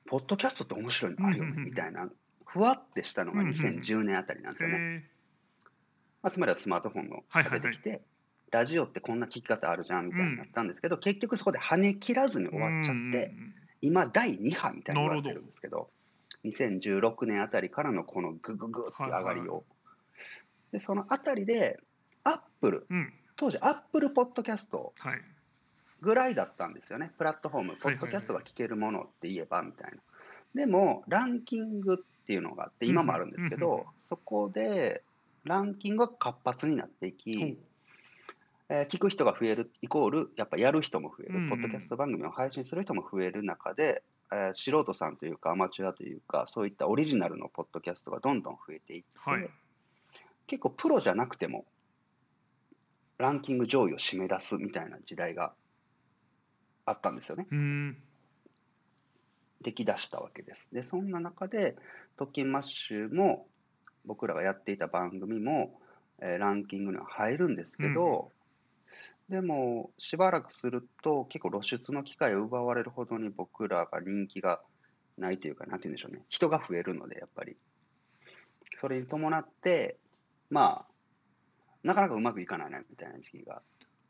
[0.08, 2.10] ポッドキャストって面白いのあるよねみたいな、
[2.46, 3.48] ふわってしたのがうん。
[3.48, 4.78] うんうん2010年あたりなんですよね。
[4.78, 5.04] へ
[6.22, 7.60] まあ、つまりはスマートフォンのはいはいはい。
[7.60, 8.02] が出てきて、
[8.52, 13.34] ラジオってこんな聞き方あるじゃんみたいになったんですけど、結局そこで跳ね切らずにー終わっちゃって、
[13.82, 15.90] 今、第2波みたいに言われてるんですけど、
[16.46, 19.64] 2016年あたりからのこのグググって上がりを。
[20.72, 21.80] で、そのあたりで、
[22.24, 23.14] アップル、うん。
[23.36, 25.22] 当時、アップルポッドキャストはい
[26.06, 29.98] ぐらいだったんですよね、プラットフォーム、ポッドキャストが聞けるものって言えばみたいな。
[30.54, 35.04] でも、ランキングっていうのがあって、今もあるんですけど、そこで、
[35.46, 37.58] ランキングが活発になっていき、
[38.70, 49.50] えー聞く人が増えるイコール、やっぱやる人も増える、ポッドキャスト番組を配信する人も増える中で、えー素人さんというか、アマチュアというか、そういったオリジナルのポッドキャストがどんどん増えていって、はい。
[50.46, 51.66] 結構プロじゃなくても、
[53.18, 55.54] ランキング上位を締め出すみたいな時代が
[56.86, 57.48] あったんですよね。
[57.52, 57.98] うん
[59.62, 60.68] 出来出したわけです。
[60.72, 61.76] で、そんな中で、
[62.18, 63.48] トキンマッシュも、
[64.06, 65.80] 僕らがやっていた番組も、
[66.22, 68.32] えーランキングには入るんですけど、
[69.30, 74.62] でも、しばらくすると、結構露出の機会を奪われるほどに僕らが人気が
[75.18, 77.58] ないというか、なんて言うんでしょうね、人が増えるので、やっぱり。
[78.80, 79.98] それに伴って、
[80.52, 80.96] まあ、
[81.84, 83.62] なかなかうまくいかないなみたいな時期が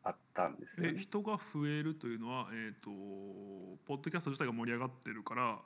[0.05, 0.93] あったんですよね。
[0.95, 2.89] え人が増えるというのは、えー、と
[3.85, 5.59] ポッドキャスト自体が盛り上がってるから、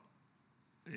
[0.87, 0.89] え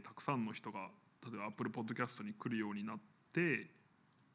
[0.00, 0.88] ーたくさんの人が
[1.26, 2.98] 例えばアップルポッドキャストに来るようになっ
[3.32, 3.70] て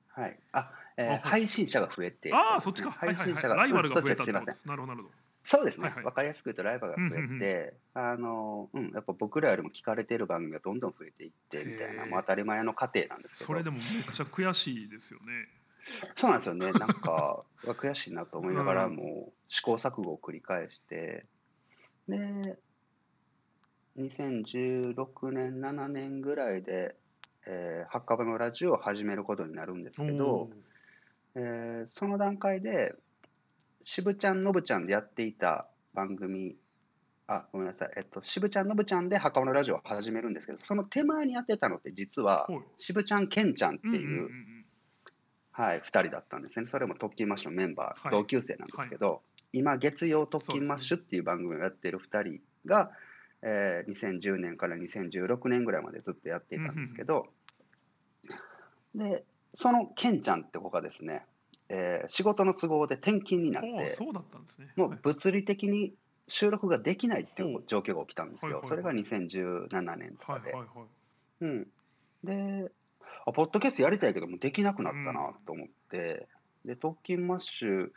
[0.08, 0.40] はい。
[0.52, 1.20] あ、えーあはい。
[1.20, 2.34] 配信者が増えて。
[2.34, 4.68] ああそっちか、はいはいはい、配信者がライバルが増えたってことです。
[4.68, 5.16] なるほどなるほど。
[5.44, 6.04] そうですね、はいはい。
[6.06, 7.72] わかりやすく言うとライバルが増えて、うんうんうん。
[7.94, 15.48] あのうん、やっぱ僕らよりも聞かれてる番組がどんどん増えていってみたいな、もう当たり前の過程なんですけど、それでもめっちゃ悔しいですよね
[16.16, 18.96] そうなんですよね、なんか悔しいなと思いながら、うん。
[18.96, 21.26] もう試行錯誤を繰り返して、
[22.08, 22.58] で、
[23.98, 26.96] 2016年、7年ぐらいで、
[27.46, 30.50] えー、ハッカバのラジオを始めることになるんですけどお、
[31.36, 32.96] えーその段階で、
[33.84, 36.58] 渋ちゃん、のぶちゃんでやっていた番組、
[37.28, 42.64] あ、ごめんなさい、えっと、渋ちゃん、のぶちゃんで墓場のラジオを始めるんですけど、その手前にやってたのって、実はー、はい。
[42.78, 44.30] 渋ちゃん、けんちゃんっていう、
[45.58, 46.68] はい、2人だったんですね。
[46.70, 48.12] それも TOCINMASH のメンバー、はい。
[48.12, 49.22] 同級生なんですけど、
[49.54, 52.92] 今、月曜 TOCINMASH っていう番組をやっている2人が、
[53.42, 57.28] えー2010年から2016年ぐらいまでずっとやっていたんですけど、
[58.96, 59.24] で、
[59.56, 61.26] そのケンちゃんって子がですね、
[61.70, 64.68] えー仕事の都合で転勤になって、そうだったんですね。
[64.76, 65.94] もう物理的に
[66.28, 67.62] 収録ができないっていほう。
[67.62, 68.60] う状況が起きたんですよ。
[68.60, 69.04] はいはいはい。
[69.04, 69.20] それが
[69.70, 70.52] 2017年とかで。
[70.52, 70.88] はいはいはい。
[71.42, 71.68] うん、
[72.26, 72.72] で
[73.26, 76.28] あ、ポッドキャストやりたいけどもできなくなったなと思って、
[76.64, 77.90] で、特勤マッシュ、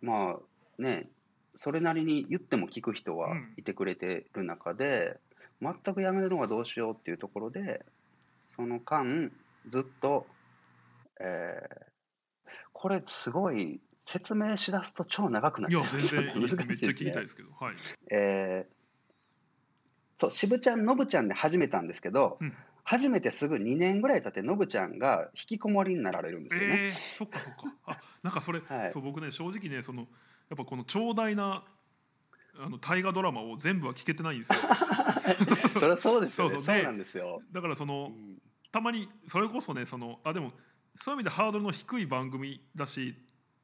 [0.00, 1.10] まあね、
[1.56, 3.54] それなりに言っても聞く人はうん。
[3.56, 5.18] いてくれてる中で、
[5.60, 7.84] 全くやめるのはどうしようっていうところで、
[8.56, 9.30] その間、
[9.68, 10.26] ずっと、
[11.20, 11.90] えー
[12.72, 15.80] これすごい説明しだすと超長くなっちゃう。
[15.82, 16.56] んですよ然いいです。
[16.66, 17.74] めっちゃ聞きたいねですけどはい。
[18.10, 18.74] えー
[20.20, 22.54] そう、渋ちゃん、のぶちゃんで始めたんですけど、うん
[22.90, 26.76] 初めてすぐ2年ぐらい経って、のぶちゃんが引きこもりになられるんですよね。
[26.86, 30.06] えー、そっかそっかあなんかそれ、はいそう僕ね正直ねそのや
[30.54, 31.62] っぱこの長大な
[32.58, 34.58] あの大河ドラマを全部は聞けてないんですよ
[35.78, 36.54] それはそうですよね。
[36.56, 37.40] そうそうそうでなんですよ。
[37.52, 40.52] だからそうのんたまにそれこそねそのあでも
[40.96, 43.14] そういう意味でハードルの低い番組だし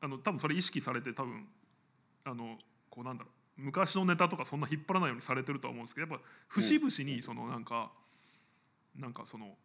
[0.01, 1.49] あの多分それ意識されて多分
[2.23, 2.59] あの
[2.91, 7.91] こうなんだろう昔のネタとかそんな引っ張らないようにされてるとは思うんですけどやっぱ節々にそのなんか、
[8.99, 9.57] なんかその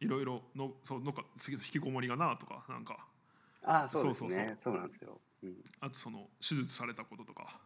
[0.00, 3.08] いろいろのそうなんか引きこもりがなとかなんか。
[3.64, 7.60] ああそうですそうそうねそうなんですよ、うん、あとその手術されたこととか、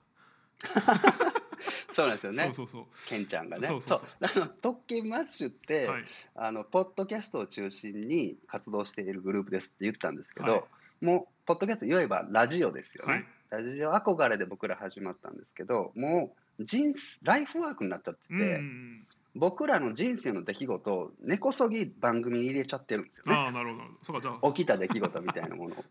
[1.90, 2.44] そうなんですよね。
[2.44, 2.84] そうそうそう。
[3.08, 3.68] ケンちゃんがね。
[3.68, 4.42] そうそうそう。
[4.42, 6.04] あの特権マッシュって、はい。
[6.34, 10.58] あのポッドキャストを中心に活動しているグループですって言ったんですけど、は
[11.00, 11.04] い。
[11.04, 13.26] もうポッドキャストいわばラジオですよね、はい。
[13.64, 19.06] ラジオ憧れで僕ら始まったんですけどもう人ライフワークになっちゃってて、うんうん
[19.38, 23.35] 僕らの人生の出来事を根こそぎ番組に入れちゃってるんですよね。
[23.35, 24.53] ああなるほどそうかじゃあ。
[24.53, 25.85] 起きた出来事みたいなものを。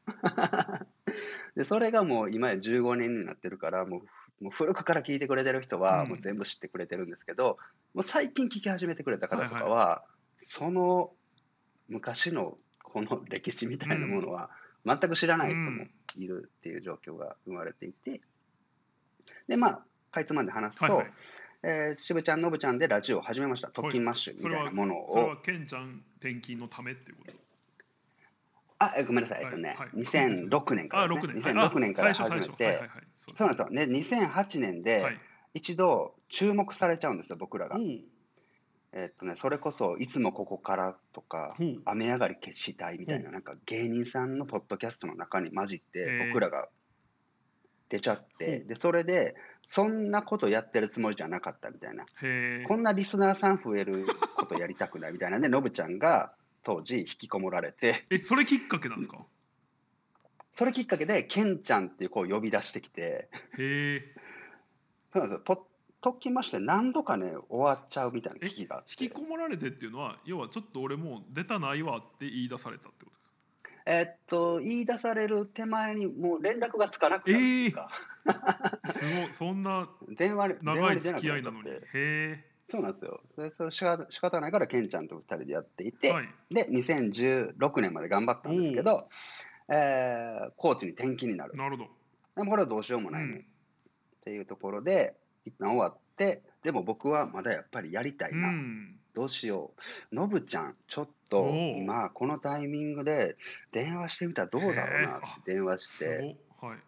[1.56, 4.00] でそれがもう今や15年になってるからも
[4.40, 6.10] うもう古くから聞いてくれてる人はうん。
[6.10, 7.58] もう全部知ってくれてるんですけど、
[7.94, 10.04] もう最近聞き始めてくれた方とかは、は
[10.40, 11.12] その
[11.88, 14.50] 昔のこの歴史みたいなものは
[14.86, 18.22] 全く知らない人もいるっていう状況が生まれていて。
[19.48, 21.14] でまあかいつまんで話すと、はいはい
[21.68, 27.34] えー渋ちゃんのぶちゃんでラジオを始めました「特勤マッシュ」みたいなものを、それはケンちゃん転勤のためっていうこと？
[28.78, 29.46] あえごめんなさい、はい。
[29.46, 29.90] えっとね、はい。
[29.90, 35.20] 2006年かあらです、6ね、年2006年から始めて、そうなんですよ、ね、2008年ではい。
[35.56, 37.78] 一度注目されちゃうんですよ、僕らが。
[38.92, 46.68] えっとね、それこそ、いつもここからとか、雨上がり決死隊みたいな、なんか芸人さんのポッドキャストの中に混じって僕らが
[47.90, 49.36] 出ちゃって、でそれで、
[49.68, 52.06] そんなことやってるつもりじゃなかったみたいな、
[52.68, 59.26] こんなリスナーさん増えることやりたくないみたいなね、 のぶちゃんが当時、引きこもられて、えそれきっかけなんですか？
[60.56, 64.14] それきっかけで、ケンちゃんっていう子を呼び出してきて、へえ
[65.14, 65.42] そうなんですよ。
[65.46, 65.60] ポッ
[66.02, 73.25] ときまして何度かね終わっちゃうみたいなえ危機が引きこもられてっていうのは要はちょっと俺もう出たないわって言い出されたってことです
[73.88, 77.90] えーっと言い出される手前にもう連絡がつかなくなるんですか、
[78.92, 79.34] すごい。
[79.34, 81.66] そんな 電話長い付き合いなのに。
[81.66, 81.82] て。
[81.94, 83.22] へそうなんですよ。
[83.38, 86.30] でそれ仕方仕方ないからケンちゃんと2人でやっていて、えはい。
[86.50, 89.08] で2016年まで頑張ったんですけど、
[89.70, 91.56] えーコーチに転勤になる。
[91.56, 91.90] なるほど。
[92.36, 93.46] でもこれはどうしようもうないね、っん。
[94.24, 99.72] ていうところで一旦終わってでも僕はまだやっぱりやりたいうな、んどうしよ
[100.12, 100.16] う。
[100.16, 103.36] のぶちゃん、ちょっと今、このタイミングで
[103.72, 106.80] 電話してみたらどうだろうなって電話しすて、ごはい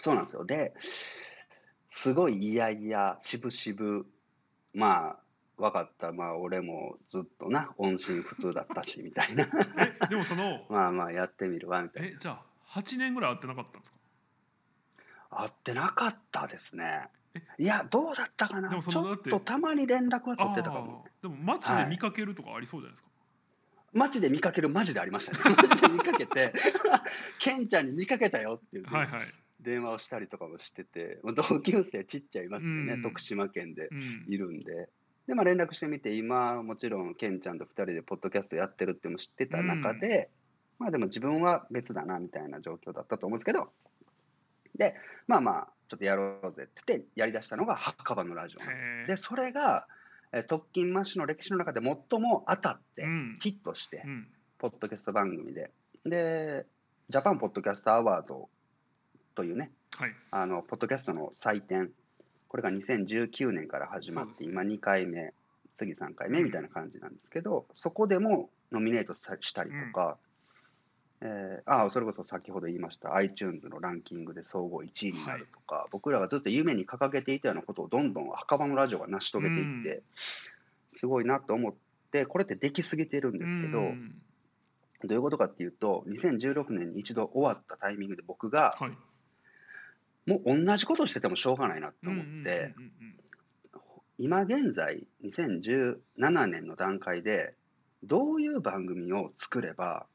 [0.00, 0.44] そうなんですよ。
[0.44, 0.74] で、
[1.90, 4.06] すごいいやいや、しぶしぶ、
[4.74, 5.18] まあ、
[5.56, 9.44] 分かった、まあ、俺もずっとな、音信不通だったし、みたいな。
[10.04, 12.08] えでもその まあまあ、やってみるわ、みたいな。
[12.10, 13.98] えじゃあ8年ぐらい会ってなかったんですか？
[15.30, 17.08] 会ってなかったですね。
[17.58, 18.68] いや、どうだったかな？
[18.68, 21.04] でもそちょっとたまに連絡は取ってたかも。
[21.06, 23.08] あーでも街で見かけるとかありそうじゃないですか、
[23.92, 25.56] 街で見かけるマジでありましたね。
[25.56, 26.52] マジで見かけて、
[27.38, 29.20] ケンちゃんに見かけたよっていう、はいはい、
[29.60, 33.02] 電話をしたりとかもしてて、同級生ちっちゃい町でね、うん。
[33.02, 34.88] 徳島県でうん、いるんで、
[35.26, 40.30] で、まあ連絡してみて、今、もちろんケンちゃんと2人でポッドキャストやってるっていうのも知ってた中で、
[40.78, 43.72] まあでも自分は別だなみたいな状況だったと思うんですけど、
[44.76, 44.94] で、
[45.26, 49.06] まあまあ、ちょっとやろうぜって言って、やりだしたのが墓場のラジオなんです。
[49.08, 49.86] で、それが、
[50.32, 53.38] えー特勤マッシュの歴史の中で最も当たってう、ん。
[53.40, 54.28] ヒットして、うん。
[54.58, 55.70] ポッドキャスト番組で。
[56.04, 56.66] で、
[57.08, 58.50] ジャパンポッドキャストアワード
[59.34, 60.14] というね、はい。
[60.30, 61.90] あのポッドキャストの祭典、
[62.48, 65.32] これが2019年から始まって、今2回目、
[65.78, 70.18] 次3回目みたいな感じなんですけど、そこでもノミネートさしたりとか、
[71.20, 80.02] えーあそれこそ先ほど言いました iTunes のランキングで総合1位になるとか、僕らがずっと夢に掲げていたようなことをどんどん墓場のラジオが成し遂げていって、
[80.94, 81.74] すごいなと思っ
[82.12, 84.14] て、これってできすぎてるんですけど、うん。
[85.04, 88.90] どういうことかっていうと、2016年に一度終わったタイミングで僕が、はい。
[90.28, 93.14] もう同じことしててもしょうがないなと思って、うんうんうんうん
[94.20, 95.96] 今現在、2017
[96.48, 97.54] 年の段階で、
[98.02, 100.06] どういう番組を作れば、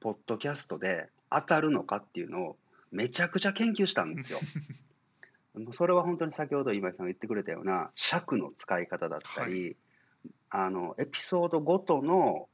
[0.00, 2.56] ポッドキャストで当たるのかっていうのを
[2.90, 4.38] めちゃくちゃ研究したんですよ。
[5.60, 9.76] もうそれは本当に先ほど今井さんが言ってくれたような尺の使い方だったり、
[10.50, 12.48] あのエピソードごとの、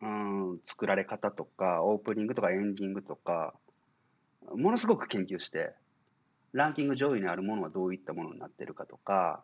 [0.00, 3.54] うん、作られ方とかオープニングとかエンディングとか
[4.54, 5.72] ものすごく研究して
[6.52, 9.42] ランキング上位にあるものはどういったものになってるかとか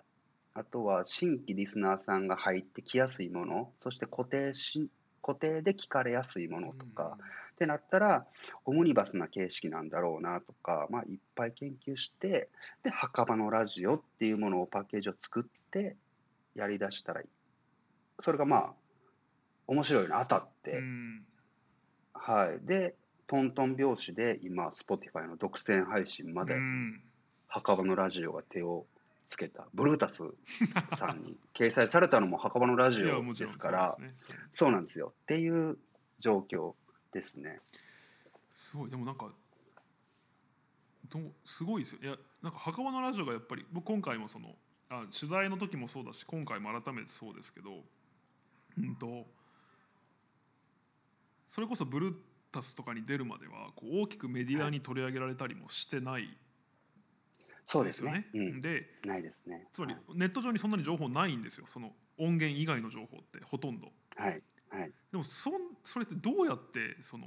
[0.54, 4.90] あとは新規リスナーさんが入ってきやすいものそして固定し
[5.22, 7.16] 固定で聞かれやすいものとか、
[7.52, 8.26] ってなったら
[8.64, 12.48] オムニバスな形式なんだろうなとか、まあ、いっぱい研究して
[12.82, 15.96] で墓場のラジオっていうものをパッケージを作って
[16.54, 17.20] やりだしたら
[18.20, 18.72] それがまあ
[19.70, 21.22] 面白いの当たって、うん。
[22.12, 22.66] はい。
[22.66, 22.96] で、
[23.28, 27.00] トントン拍子で今、Spotify の独占配信まで、うん。
[27.46, 28.86] 墓場のラジオが手を
[29.30, 30.22] つけた、ブルータス
[30.96, 31.38] さんに。
[31.54, 34.18] 掲載されたのも墓場のラジオですから、そうですね。
[34.52, 35.14] そうなんですよ。
[35.22, 35.78] っていう
[36.18, 36.74] 状況
[37.12, 37.60] ですね。
[38.52, 38.90] すごい。
[38.90, 39.32] でもなんか
[41.08, 42.00] どうすごいですよ。
[42.02, 44.56] いやなんか墓場のラジオがやっぱり僕今回もその
[44.88, 47.84] あ取材の時もそうだし今回も改めてそうですけど
[48.78, 49.26] うんと
[51.48, 52.16] それこそブルー
[52.52, 56.36] タスとかに出るまではこう大きくメディアに取り上げられたりもしてない
[57.70, 58.26] そうでよですすねね。。
[58.34, 59.66] うん、でないですね。
[59.72, 63.92] つまりネット上にそんなに情報ないんですよその音源以外の情報ってほとんど。
[64.16, 64.30] はい。
[64.30, 64.80] はい。
[64.80, 64.92] はい。
[65.10, 65.54] でもそん
[65.84, 67.26] それってどうやってその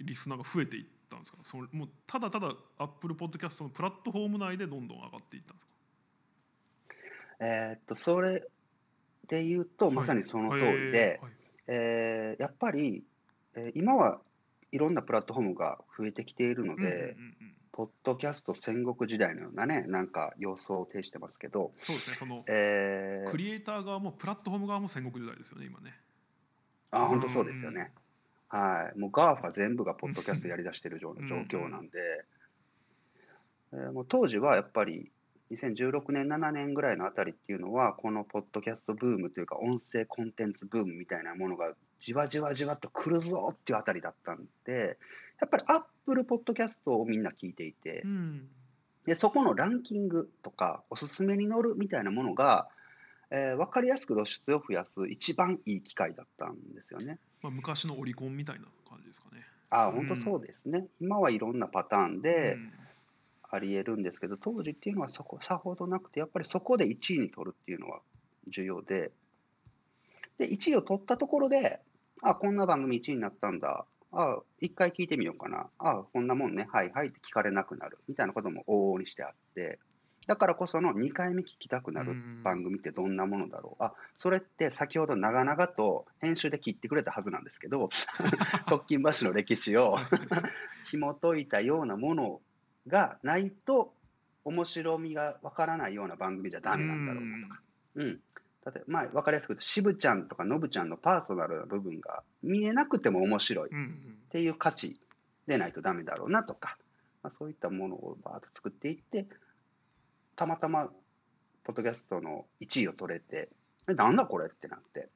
[0.00, 1.38] リスナーが増えていったんですか？
[1.42, 5.72] そのもうただただアップルポッドキャストのプラットフォーム内でどんどん上がっていったんですか？
[7.40, 8.44] えーっと、それ
[9.28, 11.32] で言うと、まさにその通りで、はい
[11.66, 13.02] えーやっぱり、
[13.54, 14.20] えー今は
[14.70, 25.92] いろんなプラットフォームが増えてきているので、うんうんうんうんポッドキャスト戦国時代のようなね、なんか様相を呈してますけど、そうですねそのえークリエイター側もプラットフォーム側も戦国時代ですよね今ね。
[26.92, 27.90] あ、本当そうですよね。
[28.48, 28.98] はい。
[28.98, 31.10] もう GAFA 全部がポッドキャストやりだしてる状
[31.50, 31.98] 況なんで、
[33.72, 35.10] えーもう当時はやっぱり
[35.50, 44.96] 2016年、7年ぐらいのあたりっていうのは、このポッドキャストブームというか、音声コンテンツブームみたいなものがじわじわじわっと来るぞっていうあたりだったんで、
[45.40, 48.48] やっぱりポッドキャストをみんな聞いていてう、ん
[49.06, 52.68] でそこのランキングとかおすすめに載るみたいなものが、
[53.30, 57.18] えー分かりやすく露出を増やす一番いい機会だったんですよね。
[57.42, 59.42] まあ、昔のオリコンみたいな感じですかね。
[59.70, 62.72] あうん本当そうですね、今はいろんなパターンでうん
[63.54, 68.00] ありえるんですけど、当時っていうのはそこさほどなくて、やっぱりそこで1位に取るっていうのは
[68.48, 69.12] 重要で、
[70.38, 71.80] で1位を取ったところで、
[72.20, 73.84] あこんな番組1位になったんだ、
[74.16, 77.98] あ一回聞いてみようかな、あこんなもんね、はいはいって聞かれなくなる。
[78.08, 79.78] みたいなことも往々にしてあって、
[80.26, 82.42] だからこその2回目聞きたくなるうん。
[82.42, 87.90] 番組ってどんなものだろう、あそれって先ほど長々と編集で切ってくれたはずなんですけど、
[88.68, 89.98] 特勤橋の歴史を
[90.86, 92.40] 紐解いたようなもの
[92.86, 93.94] がないと、
[94.44, 97.60] 面白みがわからないような番組じゃダメなんだろうなとか。
[97.96, 98.20] うん。
[98.66, 103.72] 例えば、まあ、わかりやすく言うと、渋ちゃんとかのぶちゃんのパーソナルな部分が見えなくても面白いっ
[104.30, 104.98] ていう価値
[105.46, 106.78] でないとダメだろうなとか、
[107.22, 109.26] まあ、そういったものをバーッと作っていって、
[110.36, 110.88] たまたま、
[111.64, 113.48] ポッドキャストの1位を取れて、
[113.88, 115.08] え、なんだこれってなって、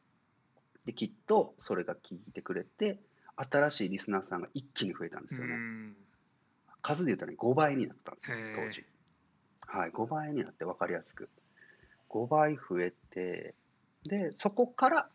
[0.87, 2.98] で、きっとそれが聞いてくれて、
[3.37, 5.54] 新しいリスナーさんが一気に増えたんですよね。
[5.54, 5.96] うん
[6.82, 8.84] 数で言うとね、5倍になったんですよ当時。
[9.61, 11.28] はい、5倍になって分かりやすく。
[12.11, 13.55] 5倍増えて、
[14.05, 15.09] で、そこから、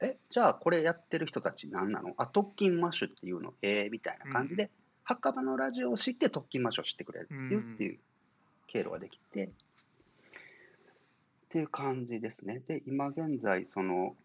[0.00, 2.14] え、じゃあこれやってる人たち何なの？
[2.16, 4.70] あ、 TOCINMASH っていうの、えー、みたいな感じで、
[5.04, 7.98] 墓場のラジオを知って TOCINMASH を知ってくれるっていうっていう
[8.66, 9.48] 経路ができて、っ
[11.50, 12.62] ていう感じですね。
[12.66, 14.16] で、今現在、その、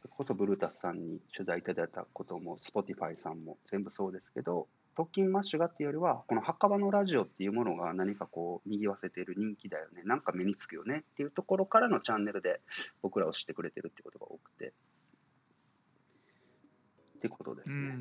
[0.00, 12.60] それこそ BRUTUS さんに取材いただいたことも、Spotify さんも全部そうですけど、 TOCINMASH がっていうよりはこの墓場のラジオっていうものが何かこう賑わせている人気だよねなんか目につくよねっていうところからのチャンネルで
[13.00, 14.72] 僕らを知ってくれてるってことが多くて
[17.18, 17.98] ってことですね。